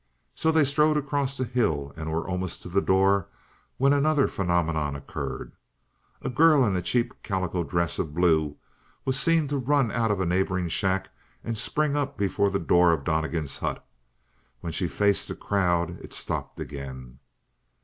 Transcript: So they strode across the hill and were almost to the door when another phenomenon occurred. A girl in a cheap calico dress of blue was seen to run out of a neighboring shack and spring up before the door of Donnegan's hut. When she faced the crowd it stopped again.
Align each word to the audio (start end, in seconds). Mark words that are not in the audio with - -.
So 0.33 0.51
they 0.51 0.65
strode 0.65 0.97
across 0.97 1.37
the 1.37 1.43
hill 1.43 1.93
and 1.95 2.09
were 2.11 2.27
almost 2.27 2.63
to 2.63 2.69
the 2.69 2.81
door 2.81 3.27
when 3.77 3.93
another 3.93 4.27
phenomenon 4.27 4.95
occurred. 4.95 5.51
A 6.23 6.27
girl 6.31 6.65
in 6.65 6.75
a 6.75 6.81
cheap 6.81 7.21
calico 7.21 7.63
dress 7.63 7.99
of 7.99 8.15
blue 8.15 8.57
was 9.05 9.19
seen 9.19 9.47
to 9.49 9.59
run 9.59 9.91
out 9.91 10.09
of 10.09 10.19
a 10.19 10.25
neighboring 10.25 10.69
shack 10.69 11.11
and 11.43 11.55
spring 11.55 11.95
up 11.95 12.17
before 12.17 12.49
the 12.49 12.57
door 12.57 12.91
of 12.91 13.03
Donnegan's 13.03 13.59
hut. 13.59 13.85
When 14.61 14.73
she 14.73 14.87
faced 14.87 15.27
the 15.27 15.35
crowd 15.35 15.99
it 16.01 16.13
stopped 16.13 16.59
again. 16.59 17.19